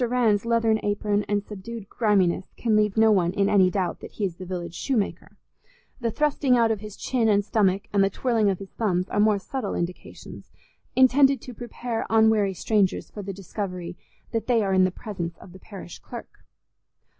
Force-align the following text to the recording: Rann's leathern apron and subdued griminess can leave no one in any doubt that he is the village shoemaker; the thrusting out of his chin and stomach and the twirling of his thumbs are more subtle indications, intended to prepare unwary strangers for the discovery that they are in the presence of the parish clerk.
Rann's 0.03 0.45
leathern 0.47 0.79
apron 0.81 1.25
and 1.29 1.43
subdued 1.45 1.87
griminess 1.87 2.55
can 2.57 2.75
leave 2.75 2.97
no 2.97 3.11
one 3.11 3.33
in 3.33 3.47
any 3.47 3.69
doubt 3.69 3.99
that 3.99 4.13
he 4.13 4.25
is 4.25 4.37
the 4.37 4.47
village 4.47 4.73
shoemaker; 4.73 5.37
the 5.99 6.09
thrusting 6.09 6.57
out 6.57 6.71
of 6.71 6.79
his 6.79 6.97
chin 6.97 7.29
and 7.29 7.45
stomach 7.45 7.83
and 7.93 8.03
the 8.03 8.09
twirling 8.09 8.49
of 8.49 8.57
his 8.57 8.71
thumbs 8.71 9.07
are 9.09 9.19
more 9.19 9.37
subtle 9.37 9.75
indications, 9.75 10.51
intended 10.95 11.39
to 11.41 11.53
prepare 11.53 12.07
unwary 12.09 12.55
strangers 12.55 13.11
for 13.11 13.21
the 13.21 13.31
discovery 13.31 13.95
that 14.31 14.47
they 14.47 14.63
are 14.63 14.73
in 14.73 14.85
the 14.85 14.89
presence 14.89 15.37
of 15.37 15.53
the 15.53 15.59
parish 15.59 15.99
clerk. 15.99 16.45